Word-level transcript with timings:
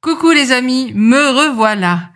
Coucou 0.00 0.30
les 0.30 0.52
amis, 0.52 0.92
me 0.94 1.30
revoilà. 1.30 2.10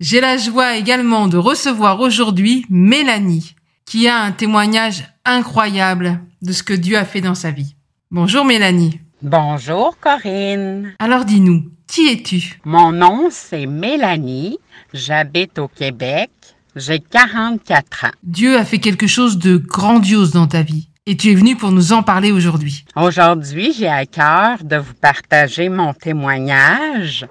J'ai 0.00 0.22
la 0.22 0.38
joie 0.38 0.76
également 0.76 1.28
de 1.28 1.36
recevoir 1.36 2.00
aujourd'hui 2.00 2.64
Mélanie, 2.70 3.54
qui 3.84 4.08
a 4.08 4.22
un 4.22 4.32
témoignage 4.32 5.04
incroyable 5.26 6.22
de 6.40 6.52
ce 6.52 6.62
que 6.62 6.72
Dieu 6.72 6.96
a 6.96 7.04
fait 7.04 7.20
dans 7.20 7.34
sa 7.34 7.50
vie. 7.50 7.76
Bonjour 8.10 8.46
Mélanie. 8.46 9.00
Bonjour 9.20 9.98
Corinne. 10.00 10.94
Alors 10.98 11.26
dis-nous, 11.26 11.70
qui 11.86 12.08
es-tu? 12.08 12.60
Mon 12.64 12.92
nom 12.92 13.28
c'est 13.30 13.66
Mélanie, 13.66 14.56
j'habite 14.94 15.58
au 15.58 15.68
Québec, 15.68 16.30
j'ai 16.76 16.98
44 16.98 18.06
ans. 18.06 18.12
Dieu 18.22 18.56
a 18.56 18.64
fait 18.64 18.78
quelque 18.78 19.06
chose 19.06 19.36
de 19.36 19.58
grandiose 19.58 20.30
dans 20.30 20.46
ta 20.46 20.62
vie 20.62 20.87
et 21.08 21.16
tu 21.16 21.30
es 21.30 21.34
venu 21.34 21.56
pour 21.56 21.72
nous 21.72 21.94
en 21.94 22.02
parler 22.02 22.32
aujourd'hui. 22.32 22.84
Aujourd'hui, 22.94 23.72
j'ai 23.72 23.88
à 23.88 24.04
cœur 24.04 24.62
de 24.62 24.76
vous 24.76 24.92
partager 24.92 25.70
mon 25.70 25.94
témoignage 25.94 27.26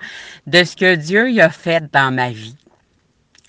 de 0.47 0.63
ce 0.63 0.75
que 0.75 0.95
Dieu 0.95 1.29
y 1.29 1.41
a 1.41 1.51
fait 1.51 1.83
dans 1.93 2.11
ma 2.11 2.31
vie. 2.31 2.55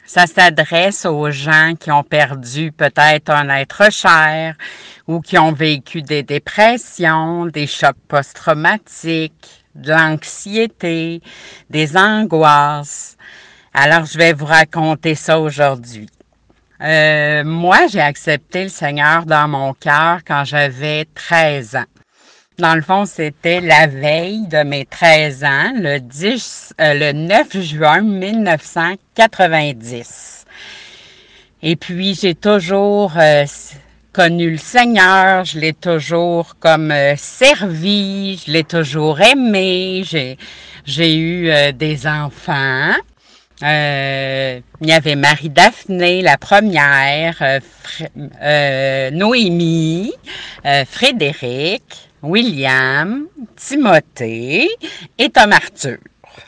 Ça 0.05 0.27
s'adresse 0.27 1.07
aux 1.07 1.31
gens 1.31 1.73
qui 1.81 1.91
ont 1.91 2.03
perdu 2.03 2.73
peut-être 2.73 3.31
un 3.31 3.49
être 3.49 3.91
cher 3.91 4.55
ou 5.07 5.23
qui 5.23 5.39
ont 5.39 5.53
vécu 5.53 6.03
des 6.03 6.23
dépressions, 6.23 7.47
des 7.47 7.67
chocs 7.67 7.97
post-traumatiques, 8.07 9.65
de 9.75 9.93
l'anxiété, 9.93 11.23
des 11.71 11.97
angoisses. 11.97 13.17
Alors, 13.73 14.05
je 14.05 14.19
vais 14.19 14.35
vous 14.35 14.45
raconter 14.45 15.15
ça 15.15 15.41
aujourd'hui. 15.41 16.07
Euh, 16.81 17.43
moi, 17.45 17.89
j'ai 17.91 18.01
accepté 18.01 18.63
le 18.65 18.69
Seigneur 18.69 19.25
dans 19.27 19.47
mon 19.49 19.75
cœur 19.75 20.21
quand 20.25 20.45
j'avais 20.45 21.07
13 21.15 21.75
ans. 21.77 21.85
Dans 22.59 22.77
le 22.77 22.83
fond, 22.83 23.05
c'était 23.05 23.61
la 23.61 23.89
veille 23.89 24.47
de 24.47 24.63
mes 24.65 24.85
13 24.85 25.45
ans, 25.45 25.73
le, 25.75 25.99
10, 25.99 26.75
euh, 26.81 26.95
le 26.95 27.13
9 27.13 27.61
juin 27.61 28.01
1990. 28.03 30.45
Et 31.63 31.77
puis, 31.77 32.17
j'ai 32.21 32.35
toujours 32.37 33.13
euh, 33.17 33.45
connu 34.13 34.51
le 34.51 34.59
Seigneur, 34.59 35.45
je 35.45 35.59
l'ai 35.59 35.73
toujours 35.73 36.55
comme 36.61 36.93
servi, 37.17 38.41
je 38.45 38.53
l'ai 38.53 38.65
toujours 38.65 39.21
aimé, 39.21 40.03
j'ai, 40.05 40.37
j'ai 40.85 41.17
eu 41.17 41.73
des 41.73 42.07
enfants. 42.07 42.93
Euh, 43.63 44.61
il 44.81 44.89
y 44.89 44.93
avait 44.93 45.17
Marie-Daphné, 45.17 46.23
la 46.23 46.37
première, 46.37 47.37
euh, 47.43 47.59
euh, 48.41 49.11
Noémie, 49.11 50.13
Frédéric, 50.87 51.83
William, 52.23 53.27
Timothée 53.57 54.69
et 55.19 55.31
Tom 55.31 55.53
Arthur. 55.53 55.99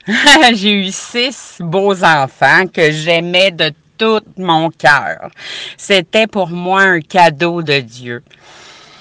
J'ai 0.54 0.72
eu 0.72 0.90
six 0.92 1.56
beaux 1.58 2.04
enfants 2.04 2.66
que 2.72 2.92
j'aimais 2.92 3.50
de 3.50 3.72
tout 3.98 4.22
mon 4.36 4.70
cœur. 4.70 5.30
C'était 5.76 6.28
pour 6.28 6.48
moi 6.48 6.82
un 6.82 7.00
cadeau 7.00 7.62
de 7.62 7.80
Dieu. 7.80 8.22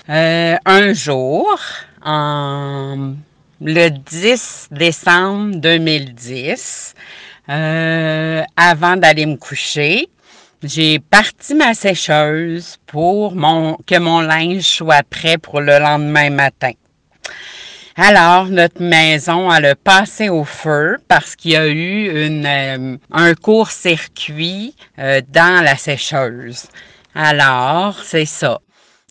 un 0.08 0.94
jour, 0.94 1.60
en 2.04 3.14
le 3.62 3.90
10 3.90 4.70
décembre 4.72 5.56
2010, 5.58 6.96
euh, 7.50 8.44
avant 8.56 8.98
d'aller 8.98 9.26
me 9.26 9.38
coucher, 9.38 10.10
j'ai 10.64 11.00
parti 11.00 11.56
ma 11.56 11.74
sécheuse 11.74 12.78
pour 12.86 13.34
mon, 13.36 13.78
que 13.88 13.98
mon 13.98 14.22
linge 14.22 14.64
soit 14.64 15.04
prêt 15.04 15.38
pour 15.38 15.62
le 15.62 15.80
lendemain 15.80 16.30
matin. 16.30 16.72
Alors, 17.96 18.46
notre 18.46 18.82
maison, 18.82 19.50
a 19.50 19.76
passé 19.76 20.30
au 20.30 20.46
feu 20.46 20.98
parce 21.08 21.36
qu'il 21.36 21.52
y 21.52 21.56
a 21.58 21.68
eu 21.68 22.10
euh, 22.46 22.98
un 23.12 23.34
court-circuit 23.36 24.74
euh, 25.00 25.22
dans 25.28 25.64
la 25.64 25.76
sécheuse. 25.76 26.68
Alors, 27.14 28.00
c'est 28.04 28.26
ça. 28.26 28.60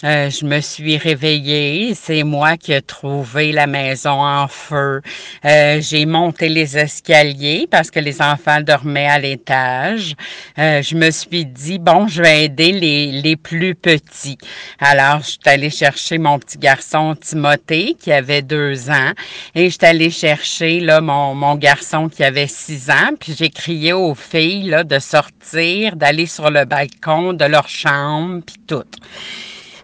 Euh, 0.04 0.31
je 0.31 0.44
me 0.44 0.60
suis 0.60 0.97
réveillée, 0.97 1.92
c'est 1.97 2.22
moi 2.22 2.56
qui 2.56 2.72
ai 2.72 2.82
trouvé 2.82 3.50
la 3.50 3.66
maison 3.66 4.22
en 4.22 4.47
feu. 4.47 5.03
Euh, 5.44 5.81
j'ai 5.81 6.06
monté 6.06 6.48
les 6.48 6.78
escaliers 6.78 7.66
parce 7.69 7.91
que 7.91 7.98
les 7.98 8.22
enfants 8.22 8.60
dormaient 8.60 9.08
à 9.08 9.19
l'étage. 9.19 10.14
Euh, 10.56 10.82
je 10.82 10.94
me 10.94 11.10
suis 11.10 11.44
dit, 11.47 11.81
bon, 11.81 12.06
je 12.06 12.22
vais 12.22 12.44
aider 12.44 12.70
les, 12.70 13.10
les 13.10 13.34
plus 13.34 13.75
petits. 13.75 14.38
Alors, 14.78 15.19
je 15.19 15.31
suis 15.31 15.38
allée 15.47 15.70
chercher 15.70 16.19
mon 16.19 16.38
petit 16.38 16.58
garçon 16.58 17.16
Timothée 17.16 17.97
qui 17.98 18.12
avait 18.12 18.42
deux 18.42 18.91
ans 18.91 19.12
et 19.56 19.64
je 19.64 19.70
suis 19.70 19.87
allée 19.87 20.10
chercher 20.10 20.78
là, 20.78 21.00
mon, 21.00 21.34
mon 21.34 21.56
garçon 21.56 22.08
qui 22.08 22.22
avait 22.22 22.47
six 22.47 22.88
ans. 22.88 23.10
Puis 23.19 23.34
j'ai 23.37 23.50
crié 23.50 23.92
aux 23.94 24.14
filles 24.14 24.69
là, 24.70 24.84
de 24.84 25.00
sortir, 25.00 25.97
d'aller 25.97 26.26
sur 26.26 26.53
le 26.53 26.64
balcon 26.66 27.32
de 27.32 27.47
leur 27.47 27.69
chambre, 27.69 28.42
puis 28.47 28.58
tout. 28.64 28.84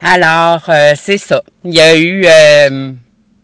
Alors, 0.07 0.65
euh, 0.69 0.93
c'est 0.97 1.17
ça. 1.17 1.43
Il 1.65 1.73
y 1.73 1.81
a 1.81 1.97
eu 1.97 2.27
euh, 2.27 2.93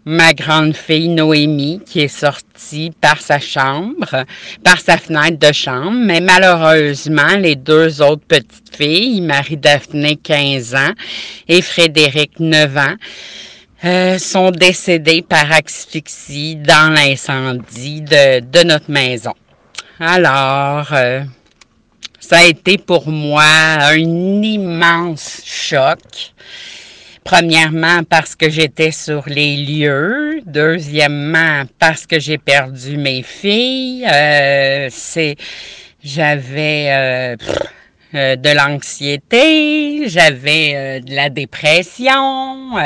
ma 0.04 0.34
grande 0.34 0.76
fille 0.76 1.09
Noémie 1.09 1.81
qui 1.87 2.00
est 2.00 2.09
sortie 2.09 2.93
par 3.00 3.19
sa 3.22 3.41
chambre, 3.41 4.26
par 4.62 4.78
sa 4.78 4.98
fenêtre 4.98 5.38
de 5.38 5.54
chambre, 5.54 5.93
mais 5.93 6.21
malheureusement, 6.21 7.34
les 7.38 7.56
deux 7.56 8.03
autres 8.03 8.26
petites 8.28 8.76
filles, 8.76 9.22
Marie-Daphné, 9.22 10.16
15 10.16 10.75
ans, 10.75 10.93
et 11.48 11.62
Frédéric, 11.62 12.38
9 12.41 12.77
ans, 12.77 12.94
euh, 13.87 14.19
sont 14.19 14.50
décédées 14.50 15.22
par 15.22 15.50
asphyxie 15.50 16.56
dans 16.56 16.92
l'incendie 16.92 18.03
de, 18.03 18.41
de, 18.41 18.65
notre 18.65 18.91
maison. 18.91 19.32
Alors, 19.98 20.92
ça 22.20 22.38
a 22.38 22.44
été 22.44 22.78
pour 22.78 23.08
moi 23.08 23.42
un 23.44 23.97
immense 23.97 25.42
choc. 25.44 25.98
Premièrement, 27.25 28.03
parce 28.08 28.34
que 28.34 28.48
j'étais 28.48 28.91
sur 28.91 29.25
les 29.26 29.56
lieux. 29.56 30.41
Deuxièmement, 30.47 31.62
parce 31.78 32.06
que 32.06 32.19
j'ai 32.19 32.38
perdu 32.38 32.97
mes 32.97 33.22
filles. 33.22 34.06
Euh, 34.06 34.88
c'est, 34.91 35.36
j'avais 36.03 36.86
euh, 36.91 37.36
euh, 38.14 38.36
de 38.36 38.48
l'anxiété, 38.50 40.09
j'avais 40.09 41.00
de 41.00 41.14
la 41.14 41.28
dépression. 41.30 42.76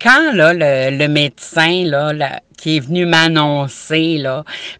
Quand 0.00 0.32
là, 0.32 0.52
le, 0.54 0.96
le 0.96 1.08
médecin 1.08 1.84
là, 1.84 2.40
qui 2.58 2.76
est 2.76 2.80
venu 2.80 3.06
m'annoncer, 3.06 4.22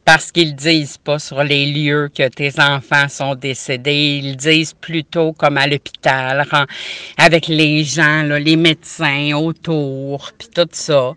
parce 0.05 0.33
qu'ils 0.33 0.55
disent 0.55 0.99
pas 0.99 1.19
sur 1.19 1.43
les 1.45 1.67
lieux 1.67 2.11
que 2.15 2.29
tes 2.29 2.61
enfants 2.61 3.09
sont 3.09 3.35
décédés. 3.37 4.21
Ils 4.23 4.37
disent 4.37 4.75
plutôt 4.75 5.33
comme 5.33 5.57
à 5.57 5.67
l'hôpital, 5.67 6.45
avec 7.17 7.47
les 7.47 7.85
gens, 7.85 8.25
là, 8.25 8.39
les 8.39 8.57
médecins 8.57 9.33
autour, 9.35 10.33
puis 10.37 10.49
tout 10.55 10.69
ça. 10.73 11.15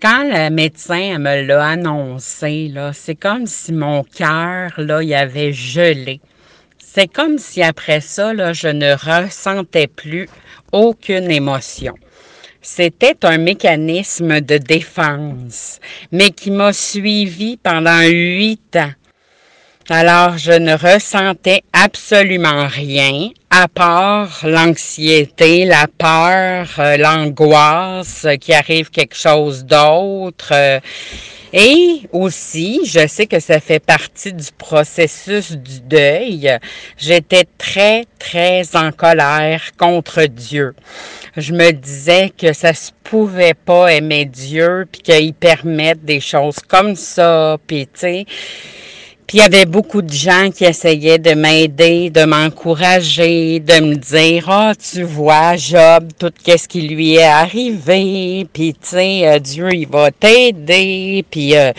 Quand 0.00 0.24
le 0.24 0.50
médecin 0.50 1.18
me 1.18 1.42
l'a 1.42 1.66
annoncé, 1.68 2.72
c'est 2.92 3.14
comme 3.14 3.46
si 3.46 3.72
mon 3.72 4.04
cœur, 4.04 4.72
là, 4.78 5.00
avait 5.18 5.52
gelé. 5.52 6.20
C'est 6.78 7.08
comme 7.08 7.38
si 7.38 7.62
après 7.62 8.00
ça, 8.00 8.32
là, 8.32 8.52
je 8.52 8.68
ne 8.68 8.92
ressentais 8.92 9.86
plus 9.86 10.28
aucune 10.72 11.30
émotion. 11.30 11.94
C'était 12.66 13.26
un 13.26 13.36
mécanisme 13.36 14.40
de 14.40 14.56
défense, 14.56 15.80
mais 16.10 16.30
qui 16.30 16.50
m'a 16.50 16.72
suivi 16.72 17.58
pendant 17.58 18.00
huit 18.08 18.74
ans. 18.76 18.92
Alors, 19.90 20.38
je 20.38 20.52
ne 20.52 20.72
ressentais 20.72 21.62
absolument 21.74 22.66
rien, 22.68 23.28
à 23.50 23.68
part 23.68 24.40
l'anxiété, 24.44 25.66
la 25.66 25.86
peur, 25.98 26.66
euh, 26.78 26.96
l'angoisse 26.96 28.26
qu'il 28.40 28.54
arrive 28.54 28.88
quelque 28.88 29.14
chose 29.14 29.66
d'autre. 29.66 30.52
Euh, 30.52 30.80
et 31.52 32.00
aussi, 32.12 32.80
je 32.86 33.06
sais 33.06 33.26
que 33.26 33.38
ça 33.40 33.60
fait 33.60 33.78
partie 33.78 34.32
du 34.32 34.48
processus 34.56 35.52
du 35.52 35.82
deuil. 35.82 36.50
J'étais 36.96 37.44
très, 37.58 38.06
très 38.18 38.74
en 38.76 38.90
colère 38.90 39.72
contre 39.78 40.24
Dieu. 40.24 40.74
Je 41.36 41.52
me 41.52 41.72
disais 41.72 42.32
que 42.36 42.54
ça 42.54 42.72
se 42.72 42.90
pouvait 43.02 43.52
pas 43.52 43.92
aimer 43.92 44.24
Dieu, 44.24 44.88
puis 44.90 45.02
qu'il 45.02 45.34
permette 45.34 46.02
des 46.06 46.20
choses 46.20 46.56
comme 46.66 46.96
ça, 46.96 47.58
puis 47.66 47.86
tu 47.86 48.00
sais 48.00 48.26
Puis 49.26 49.38
il 49.38 49.40
y 49.40 49.44
avait 49.44 49.64
beaucoup 49.64 50.02
de 50.02 50.12
gens 50.12 50.50
qui 50.54 50.64
essayaient 50.64 51.18
de 51.18 51.32
m'aider, 51.32 52.10
de 52.10 52.24
m'encourager, 52.24 53.58
de 53.58 53.80
me 53.80 53.94
dire 53.94 54.50
"Ah, 54.50 54.72
tu 54.74 55.02
vois 55.02 55.56
Job, 55.56 56.08
tout 56.18 56.32
qu'est-ce 56.44 56.68
qui 56.68 56.82
lui 56.82 57.14
est 57.14 57.22
arrivé, 57.22 58.46
puis 58.52 58.74
tu 58.74 58.80
sais 58.90 59.26
euh, 59.26 59.38
Dieu 59.38 59.72
il 59.72 59.88
va 59.88 60.10
t'aider." 60.10 61.24
Euh, 61.36 61.72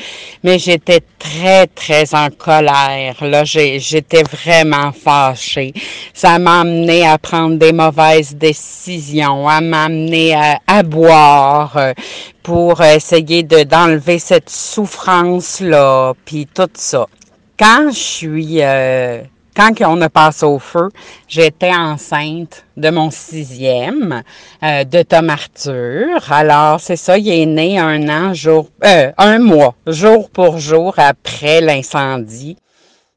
mais 0.44 0.58
j'étais 0.58 1.02
très 1.20 1.68
très 1.68 2.16
en 2.16 2.30
colère. 2.30 3.16
Là, 3.22 3.44
j'étais 3.46 4.24
vraiment 4.24 4.92
fâchée. 4.92 5.74
Ça 6.16 6.40
m'a 6.40 6.62
amené 6.62 7.08
à 7.08 7.20
prendre 7.20 7.58
des 7.58 7.74
mauvaises 7.74 8.36
décisions, 8.36 9.48
à 9.48 9.62
m'amener 9.62 10.34
à, 10.68 10.84
boire 10.84 11.78
euh, 11.78 11.94
pour 12.42 12.82
essayer 12.82 13.44
de 13.44 13.64
d'enlever 13.64 14.18
cette 14.20 14.50
souffrance 14.50 15.60
là, 15.62 16.14
puis 16.26 16.48
tout 16.54 16.70
ça 16.74 17.08
quand 17.58 17.90
je 17.92 18.00
suis, 18.00 18.62
euh, 18.62 19.22
quand 19.56 19.72
on 19.82 20.02
a 20.02 20.10
passé 20.10 20.46
au 20.46 20.60
feu, 20.60 20.90
j'étais 21.28 21.74
enceinte 21.74 22.66
de 22.76 22.90
mon 22.90 23.10
sixième, 23.10 24.24
euh, 24.64 24.84
de 24.84 25.02
Tom 25.04 25.30
Arthur. 25.30 26.32
Alors, 26.32 26.80
c'est 26.82 26.98
ça, 26.98 27.18
il 27.18 27.30
est 27.30 27.46
né 27.46 27.80
un 27.80 28.10
an, 28.10 28.34
jour, 28.34 28.70
euh, 28.84 29.12
un 29.18 29.40
mois, 29.40 29.76
jour 29.88 30.30
pour 30.30 30.60
jour 30.60 30.94
après 30.98 31.62
l'incendie. 31.62 32.58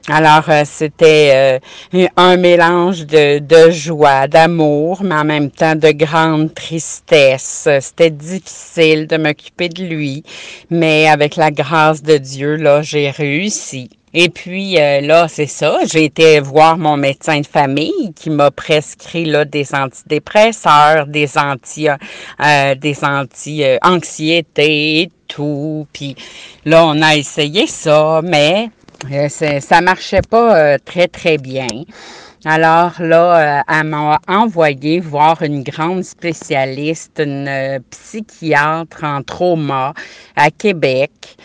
Alors, 0.06 0.48
euh, 0.48 0.62
c'était 0.64 1.60
un 2.16 2.36
mélange 2.36 3.04
de, 3.04 3.40
de 3.40 3.70
joie, 3.70 4.26
d'amour, 4.26 5.02
mais 5.02 5.16
en 5.16 5.24
même 5.24 5.50
temps 5.50 5.74
de 5.74 5.90
grande 5.90 6.54
tristesse. 6.54 7.68
C'était 7.80 8.10
difficile 8.10 9.06
de 9.06 9.16
m'occuper 9.18 9.68
de 9.68 9.84
lui, 9.84 10.22
mais 10.70 11.08
avec 11.08 11.36
la 11.36 11.50
grâce 11.50 12.02
de 12.02 12.16
Dieu, 12.16 12.54
là, 12.56 12.80
j'ai 12.80 13.10
réussi. 13.10 13.90
Et 14.14 14.30
puis 14.30 14.80
euh, 14.80 15.02
là, 15.02 15.28
c'est 15.28 15.46
ça, 15.46 15.80
j'ai 15.84 16.04
été 16.04 16.40
voir 16.40 16.78
mon 16.78 16.96
médecin 16.96 17.40
de 17.40 17.46
famille 17.46 18.14
qui 18.16 18.30
m'a 18.30 18.50
prescrit 18.50 19.26
là 19.26 19.44
des 19.44 19.74
antidépresseurs, 19.74 21.06
des 21.06 21.36
anti 21.36 21.88
euh, 21.88 22.74
des 22.74 23.04
anti 23.04 23.62
anxiété 23.82 25.02
et 25.02 25.10
tout. 25.26 25.86
Puis 25.92 26.16
là, 26.64 26.86
on 26.86 27.02
a 27.02 27.16
essayé 27.16 27.66
ça, 27.66 28.22
mais 28.24 28.70
euh, 29.10 29.28
ça 29.28 29.80
marchait 29.80 30.22
pas 30.22 30.78
très 30.78 31.08
très 31.08 31.38
bien. 31.38 31.66
Alors 32.44 32.92
là, 33.00 33.64
elle 33.68 33.86
m'a 33.86 34.18
envoyé 34.28 35.00
voir 35.00 35.42
une 35.42 35.62
grande 35.62 36.04
spécialiste, 36.04 37.20
une 37.24 37.80
psychiatre 37.90 39.04
en 39.04 39.22
trauma 39.22 39.92
à 40.36 40.50
Québec. 40.50 41.36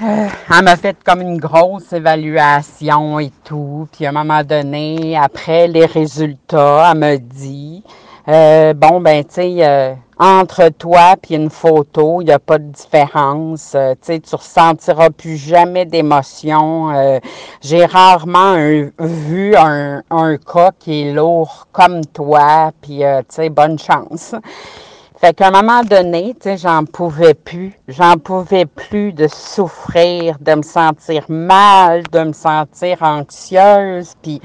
Euh, 0.00 0.28
elle 0.56 0.64
m'a 0.64 0.76
fait 0.76 0.96
comme 1.04 1.22
une 1.22 1.38
grosse 1.38 1.92
évaluation 1.92 3.18
et 3.18 3.32
tout. 3.44 3.88
Puis 3.90 4.06
à 4.06 4.10
un 4.10 4.12
moment 4.12 4.44
donné, 4.44 5.16
après 5.16 5.66
les 5.66 5.86
résultats, 5.86 6.92
elle 6.92 6.98
me 6.98 7.16
dit 7.16 7.82
euh, 8.28 8.74
bon 8.74 9.00
ben 9.00 9.24
tu 9.24 9.34
sais 9.34 9.56
euh, 9.60 9.94
entre 10.18 10.68
toi 10.70 11.14
puis 11.20 11.34
une 11.34 11.50
photo, 11.50 12.20
il 12.20 12.26
n'y 12.26 12.32
a 12.32 12.38
pas 12.38 12.58
de 12.58 12.70
différence. 12.70 13.70
tu 13.72 13.96
sais, 14.02 14.20
tu 14.20 14.34
ressentiras 14.34 15.10
plus 15.10 15.36
jamais 15.36 15.84
d'émotion. 15.84 17.20
J'ai 17.60 17.84
rarement 17.84 18.54
vu 18.98 19.56
un, 19.56 20.02
un 20.10 20.36
cas 20.36 20.72
qui 20.78 21.02
est 21.02 21.12
lourd 21.12 21.68
comme 21.72 22.04
toi. 22.06 22.72
Puis 22.82 22.98
tu 22.98 23.24
sais, 23.28 23.48
bonne 23.48 23.78
chance. 23.78 24.34
Fait 25.20 25.34
qu'à 25.34 25.48
un 25.48 25.50
moment 25.50 25.82
donné, 25.82 26.36
tu 26.40 26.44
sais, 26.44 26.56
j'en 26.56 26.84
pouvais 26.84 27.34
plus. 27.34 27.72
J'en 27.88 28.18
pouvais 28.18 28.66
plus 28.66 29.12
de 29.12 29.26
souffrir, 29.26 30.36
de 30.38 30.54
me 30.54 30.62
sentir 30.62 31.24
mal, 31.28 32.04
de 32.12 32.20
me 32.20 32.32
sentir 32.32 33.02
anxieuse, 33.02 34.14
puis 34.22 34.40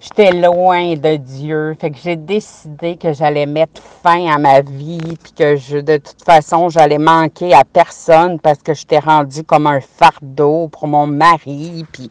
j'étais 0.00 0.32
loin 0.32 0.94
de 0.94 1.16
Dieu. 1.16 1.76
Fait 1.80 1.90
que 1.90 1.98
j'ai 2.02 2.16
décidé 2.16 2.96
que 2.96 3.12
j'allais 3.12 3.46
mettre 3.46 3.82
fin 4.02 4.26
à 4.32 4.38
ma 4.38 4.62
vie, 4.62 5.16
puis 5.22 5.32
que 5.32 5.56
je, 5.56 5.78
de 5.78 5.98
toute 5.98 6.24
façon, 6.24 6.68
j'allais 6.68 6.98
manquer 6.98 7.52
à 7.54 7.64
personne 7.64 8.40
parce 8.40 8.58
que 8.58 8.74
j'étais 8.74 8.98
rendue 8.98 9.44
comme 9.44 9.66
un 9.66 9.80
fardeau 9.80 10.68
pour 10.68 10.88
mon 10.88 11.06
mari. 11.06 11.84
Puis 11.92 12.08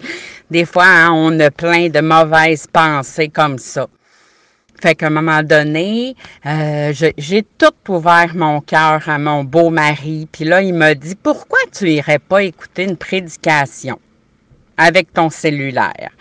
des 0.51 0.65
fois, 0.65 0.85
hein, 0.85 1.11
on 1.13 1.39
a 1.39 1.51
plein 1.51 1.89
de 1.89 1.99
mauvaises 1.99 2.67
pensées 2.67 3.29
comme 3.29 3.57
ça. 3.57 3.87
Fait 4.81 4.95
qu'à 4.95 5.07
un 5.07 5.09
moment 5.09 5.43
donné, 5.43 6.15
euh, 6.45 6.93
j'ai 7.17 7.43
tout 7.57 7.73
ouvert 7.89 8.31
mon 8.33 8.61
cœur 8.61 9.09
à 9.09 9.17
mon 9.17 9.43
beau 9.43 9.69
mari. 9.71 10.25
Puis 10.31 10.45
là, 10.45 10.61
il 10.61 10.73
m'a 10.73 10.95
dit, 10.95 11.15
pourquoi 11.15 11.59
tu 11.73 11.89
irais 11.89 12.19
pas 12.19 12.43
écouter 12.43 12.83
une 12.83 12.95
prédication 12.95 13.99
avec 14.77 15.11
ton 15.11 15.29
cellulaire? 15.29 16.11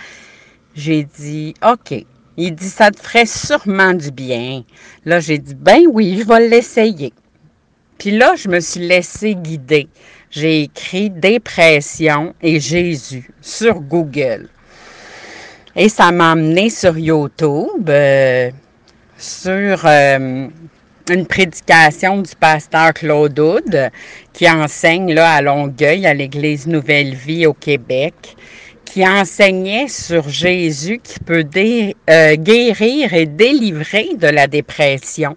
J'ai 0.78 1.02
dit, 1.02 1.54
OK. 1.68 2.06
Il 2.36 2.54
dit, 2.54 2.68
ça 2.68 2.92
te 2.92 3.00
ferait 3.00 3.26
sûrement 3.26 3.94
du 3.94 4.12
bien. 4.12 4.62
Là, 5.04 5.18
j'ai 5.18 5.38
dit, 5.38 5.56
ben 5.56 5.82
oui, 5.90 6.20
je 6.20 6.24
vais 6.24 6.48
l'essayer. 6.48 7.12
Puis 7.98 8.12
là, 8.12 8.36
je 8.36 8.48
me 8.48 8.60
suis 8.60 8.86
laissé 8.86 9.34
guider. 9.34 9.88
J'ai 10.30 10.62
écrit 10.62 11.10
dépression 11.10 12.32
et 12.40 12.60
Jésus 12.60 13.28
sur 13.40 13.80
Google. 13.80 14.48
Et 15.74 15.88
ça 15.88 16.12
m'a 16.12 16.30
amené 16.30 16.70
sur 16.70 16.96
YouTube, 16.96 17.88
euh, 17.88 18.48
sur 19.18 19.84
euh, 19.84 20.46
une 21.10 21.26
prédication 21.26 22.22
du 22.22 22.36
pasteur 22.36 22.94
Claude 22.94 23.36
Houd, 23.36 23.90
qui 24.32 24.48
enseigne 24.48 25.12
là 25.12 25.32
à 25.32 25.42
Longueuil, 25.42 26.06
à 26.06 26.14
l'Église 26.14 26.68
Nouvelle 26.68 27.16
Vie 27.16 27.46
au 27.46 27.52
Québec, 27.52 28.36
qui 28.88 29.06
enseignait 29.06 29.88
sur 29.88 30.28
Jésus 30.30 30.98
qui 31.02 31.18
peut 31.20 31.44
euh, 31.54 32.36
guérir 32.36 33.12
et 33.12 33.26
délivrer 33.26 34.14
de 34.16 34.28
la 34.28 34.46
dépression. 34.46 35.36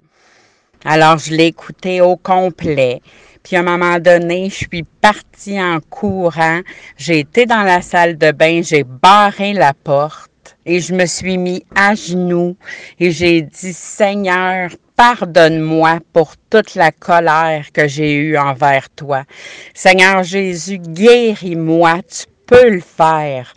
Alors, 0.85 1.17
je 1.17 1.33
l'ai 1.33 1.47
écouté 1.47 1.99
au 1.99 2.15
complet. 2.15 3.01
Puis 3.43 3.57
à 3.57 3.59
un 3.59 3.63
moment 3.63 3.99
donné, 3.99 4.49
je 4.49 4.55
suis 4.55 4.83
partie 5.01 5.61
en 5.61 5.79
courant. 5.89 6.61
J'ai 6.97 7.19
été 7.19 7.45
dans 7.45 7.63
la 7.63 7.81
salle 7.81 8.17
de 8.17 8.31
bain, 8.31 8.61
j'ai 8.63 8.83
barré 8.83 9.51
la 9.53 9.73
porte 9.73 10.55
et 10.65 10.79
je 10.79 10.93
me 10.93 11.05
suis 11.05 11.37
mis 11.37 11.65
à 11.75 11.93
genoux 11.93 12.55
et 12.99 13.11
j'ai 13.11 13.41
dit, 13.41 13.73
Seigneur, 13.73 14.69
pardonne-moi 14.95 15.99
pour 16.13 16.35
toute 16.49 16.75
la 16.75 16.91
colère 16.91 17.65
que 17.73 17.87
j'ai 17.87 18.13
eue 18.13 18.37
envers 18.37 18.89
toi. 18.91 19.23
Seigneur 19.73 20.23
Jésus, 20.23 20.77
guéris-moi, 20.77 21.99
peux 22.51 22.69
le 22.69 22.81
faire. 22.81 23.53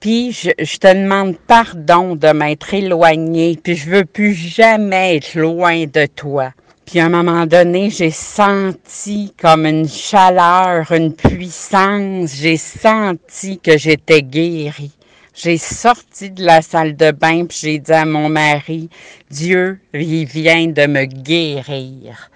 Puis 0.00 0.32
je, 0.32 0.78
te 0.78 0.92
demande 0.92 1.36
pardon 1.46 2.16
de 2.16 2.32
m'être 2.32 2.74
éloigné, 2.74 3.56
puis 3.62 3.76
je 3.76 3.88
veux 3.88 4.04
plus 4.04 4.34
jamais 4.34 5.16
être 5.16 5.34
loin 5.36 5.84
de 5.86 6.06
toi. 6.06 6.52
Puis 6.84 6.98
à 6.98 7.06
un 7.06 7.08
moment 7.08 7.46
donné, 7.46 7.90
j'ai 7.90 8.10
senti 8.10 9.32
comme 9.40 9.64
une 9.64 9.88
chaleur, 9.88 10.90
une 10.92 11.14
puissance, 11.14 12.34
j'ai 12.34 12.58
senti 12.58 13.58
que 13.60 13.78
j'étais 13.78 14.22
guérie. 14.22 14.92
J'ai 15.34 15.56
sorti 15.56 16.30
de 16.30 16.44
la 16.44 16.60
salle 16.60 16.96
de 16.96 17.12
bain 17.12 17.46
puis 17.46 17.58
j'ai 17.60 17.78
dit 17.78 17.92
à 17.92 18.04
mon 18.04 18.28
mari, 18.28 18.90
Dieu, 19.30 19.78
il 19.94 20.26
vient 20.26 20.66
de 20.66 20.86
me 20.86 21.04
guérir. 21.04 22.30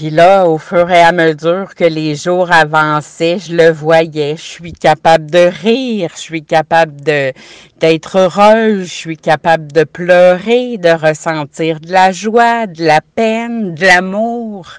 Puis 0.00 0.08
là, 0.08 0.46
au 0.46 0.56
fur 0.56 0.90
et 0.90 1.02
à 1.02 1.12
mesure 1.12 1.74
que 1.74 1.84
les 1.84 2.14
jours 2.14 2.50
avançaient, 2.50 3.38
je 3.38 3.54
le 3.54 3.70
voyais. 3.70 4.34
Je 4.34 4.42
suis 4.42 4.72
capable 4.72 5.30
de 5.30 5.50
rire, 5.62 6.12
je 6.14 6.20
suis 6.20 6.42
capable 6.42 7.02
d'être 7.02 8.16
heureuse, 8.16 8.86
je 8.86 8.94
suis 8.94 9.18
capable 9.18 9.70
de 9.70 9.84
pleurer, 9.84 10.78
de 10.78 10.88
ressentir 10.88 11.80
de 11.80 11.92
la 11.92 12.12
joie, 12.12 12.66
de 12.66 12.82
la 12.82 13.02
peine, 13.02 13.74
de 13.74 13.84
l'amour. 13.84 14.70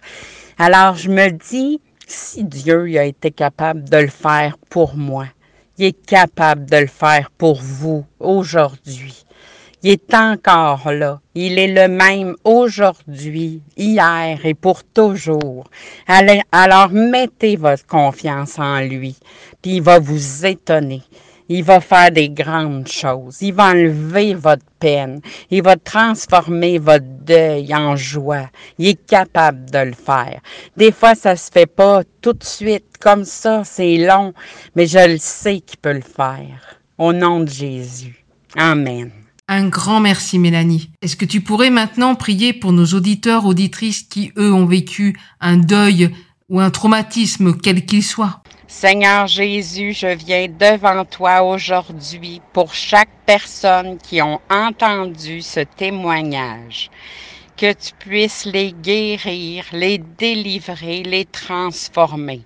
Alors 0.57 0.95
je 0.95 1.11
me 1.11 1.29
dis, 1.29 1.79
si 2.07 2.43
Dieu 2.43 2.97
a 2.97 3.03
été 3.03 3.29
capable 3.29 3.87
de 3.87 3.97
le 3.97 4.07
faire 4.07 4.57
pour 4.71 4.97
moi, 4.97 5.27
il 5.77 5.85
est 5.85 6.05
capable 6.07 6.67
de 6.67 6.77
le 6.77 6.87
faire 6.87 7.29
pour 7.37 7.61
vous 7.61 8.03
aujourd'hui. 8.19 9.23
Il 9.83 9.91
est 9.91 10.13
encore 10.13 10.91
là. 10.91 11.19
Il 11.33 11.57
est 11.57 11.67
le 11.67 11.87
même 11.87 12.35
aujourd'hui, 12.43 13.63
hier 13.75 14.45
et 14.45 14.53
pour 14.53 14.83
toujours. 14.83 15.69
Alors 16.51 16.91
mettez 16.91 17.55
votre 17.55 17.87
confiance 17.87 18.59
en 18.59 18.81
lui, 18.81 19.17
puis 19.61 19.77
il 19.77 19.81
va 19.81 19.97
vous 19.97 20.45
étonner. 20.45 21.01
Il 21.49 21.63
va 21.63 21.81
faire 21.81 22.11
des 22.11 22.29
grandes 22.29 22.87
choses. 22.87 23.41
Il 23.41 23.53
va 23.53 23.71
enlever 23.71 24.35
votre 24.35 24.63
peine. 24.79 25.19
Il 25.49 25.63
va 25.63 25.75
transformer 25.75 26.77
votre 26.77 27.05
deuil 27.25 27.75
en 27.75 27.95
joie. 27.97 28.49
Il 28.77 28.89
est 28.89 29.05
capable 29.05 29.69
de 29.69 29.79
le 29.79 29.93
faire. 29.93 30.39
Des 30.77 30.93
fois, 30.93 31.13
ça 31.13 31.35
se 31.35 31.51
fait 31.51 31.65
pas 31.65 32.03
tout 32.21 32.33
de 32.33 32.43
suite 32.43 32.97
comme 33.01 33.25
ça. 33.25 33.63
C'est 33.65 33.97
long, 33.97 34.33
mais 34.75 34.85
je 34.85 35.05
le 35.05 35.17
sais 35.17 35.59
qu'il 35.59 35.79
peut 35.79 35.91
le 35.91 36.01
faire. 36.01 36.79
Au 36.97 37.11
nom 37.11 37.41
de 37.41 37.49
Jésus. 37.49 38.23
Amen. 38.55 39.11
Un 39.53 39.67
grand 39.67 39.99
merci, 39.99 40.39
Mélanie. 40.39 40.91
Est-ce 41.01 41.17
que 41.17 41.25
tu 41.25 41.41
pourrais 41.41 41.71
maintenant 41.71 42.15
prier 42.15 42.53
pour 42.53 42.71
nos 42.71 42.85
auditeurs, 42.85 43.45
auditrices 43.45 44.03
qui, 44.03 44.31
eux, 44.37 44.53
ont 44.53 44.65
vécu 44.65 45.19
un 45.41 45.57
deuil 45.57 46.09
ou 46.47 46.61
un 46.61 46.69
traumatisme, 46.69 47.57
quel 47.57 47.85
qu'il 47.85 48.01
soit? 48.01 48.43
Seigneur 48.69 49.27
Jésus, 49.27 49.91
je 49.91 50.07
viens 50.07 50.47
devant 50.47 51.03
toi 51.03 51.43
aujourd'hui 51.43 52.39
pour 52.53 52.73
chaque 52.73 53.09
personne 53.25 53.97
qui 53.97 54.21
ont 54.21 54.39
entendu 54.49 55.41
ce 55.41 55.59
témoignage. 55.59 56.89
Que 57.57 57.73
tu 57.73 57.91
puisses 57.99 58.45
les 58.45 58.71
guérir, 58.71 59.65
les 59.73 59.97
délivrer, 59.97 61.03
les 61.03 61.25
transformer. 61.25 62.39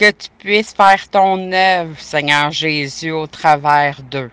Que 0.00 0.12
tu 0.12 0.30
puisses 0.38 0.72
faire 0.72 1.10
ton 1.10 1.52
œuvre, 1.52 2.00
Seigneur 2.00 2.50
Jésus, 2.50 3.10
au 3.10 3.26
travers 3.26 4.00
d'eux. 4.02 4.30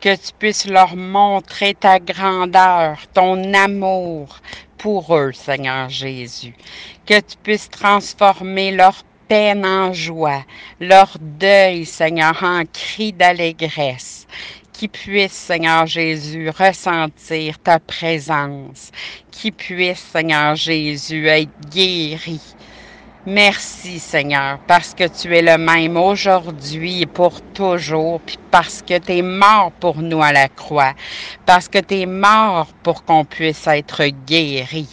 Que 0.00 0.16
tu 0.16 0.32
puisses 0.38 0.66
leur 0.66 0.96
montrer 0.96 1.74
ta 1.74 1.98
grandeur, 1.98 2.96
ton 3.12 3.52
amour 3.52 4.40
pour 4.78 5.14
eux, 5.14 5.32
Seigneur 5.32 5.90
Jésus. 5.90 6.54
Que 7.04 7.20
tu 7.20 7.36
puisses 7.42 7.68
transformer 7.68 8.72
leur 8.72 9.02
peine 9.28 9.66
en 9.66 9.92
joie, 9.92 10.42
leur 10.80 11.18
deuil, 11.20 11.84
Seigneur, 11.84 12.42
en 12.42 12.62
cri 12.64 13.12
d'allégresse, 13.12 14.26
qui 14.72 14.88
puissent, 14.88 15.32
Seigneur 15.32 15.84
Jésus, 15.84 16.48
ressentir 16.48 17.58
ta 17.58 17.78
présence, 17.78 18.90
qui 19.30 19.50
puissent, 19.50 20.08
Seigneur 20.14 20.56
Jésus, 20.56 21.28
être 21.28 21.68
guéris. 21.70 22.54
Merci 23.26 23.98
Seigneur, 23.98 24.58
parce 24.66 24.94
que 24.94 25.04
tu 25.06 25.34
es 25.36 25.42
le 25.42 25.58
même 25.58 25.96
aujourd'hui 25.96 27.02
et 27.02 27.06
pour 27.06 27.40
toujours, 27.52 28.20
puis 28.20 28.38
parce 28.50 28.82
que 28.82 28.98
tu 28.98 29.12
es 29.12 29.22
mort 29.22 29.72
pour 29.78 30.00
nous 30.00 30.22
à 30.22 30.32
la 30.32 30.48
croix, 30.48 30.94
parce 31.44 31.68
que 31.68 31.78
tu 31.78 31.96
es 31.96 32.06
mort 32.06 32.68
pour 32.82 33.04
qu'on 33.04 33.24
puisse 33.24 33.66
être 33.66 34.04
guéri. 34.26 34.88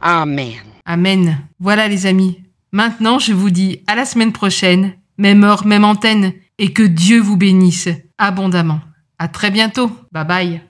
Amen. 0.00 0.60
Amen. 0.84 1.38
Voilà 1.58 1.88
les 1.88 2.06
amis, 2.06 2.46
Maintenant, 2.76 3.18
je 3.18 3.32
vous 3.32 3.48
dis 3.48 3.82
à 3.86 3.94
la 3.94 4.04
semaine 4.04 4.32
prochaine, 4.32 4.92
même 5.16 5.44
heure, 5.44 5.66
même 5.66 5.84
antenne, 5.84 6.34
et 6.58 6.74
que 6.74 6.82
Dieu 6.82 7.20
vous 7.20 7.38
bénisse 7.38 7.88
abondamment. 8.18 8.80
À 9.18 9.28
très 9.28 9.50
bientôt. 9.50 9.90
Bye 10.12 10.26
bye. 10.26 10.60